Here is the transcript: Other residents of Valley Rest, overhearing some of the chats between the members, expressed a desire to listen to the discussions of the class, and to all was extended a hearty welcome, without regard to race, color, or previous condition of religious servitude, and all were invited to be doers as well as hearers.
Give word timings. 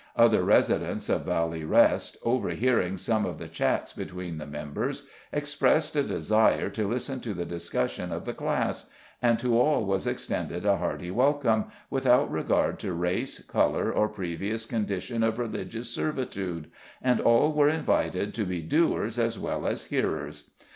Other 0.15 0.41
residents 0.43 1.09
of 1.09 1.25
Valley 1.25 1.63
Rest, 1.63 2.17
overhearing 2.25 2.97
some 2.97 3.23
of 3.23 3.37
the 3.37 3.47
chats 3.47 3.93
between 3.93 4.39
the 4.39 4.47
members, 4.47 5.07
expressed 5.31 5.95
a 5.95 6.01
desire 6.01 6.71
to 6.71 6.87
listen 6.89 7.19
to 7.19 7.35
the 7.35 7.45
discussions 7.45 8.11
of 8.11 8.25
the 8.25 8.33
class, 8.33 8.85
and 9.21 9.37
to 9.37 9.59
all 9.59 9.85
was 9.85 10.07
extended 10.07 10.65
a 10.65 10.77
hearty 10.77 11.11
welcome, 11.11 11.65
without 11.91 12.31
regard 12.31 12.79
to 12.79 12.93
race, 12.93 13.43
color, 13.43 13.91
or 13.91 14.09
previous 14.09 14.65
condition 14.65 15.21
of 15.21 15.37
religious 15.37 15.89
servitude, 15.91 16.71
and 16.99 17.21
all 17.21 17.53
were 17.53 17.69
invited 17.69 18.33
to 18.33 18.43
be 18.43 18.59
doers 18.63 19.19
as 19.19 19.37
well 19.37 19.67
as 19.67 19.85
hearers. 19.85 20.49